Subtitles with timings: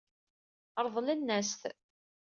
[0.85, 1.61] Ṛeḍlen-as-t.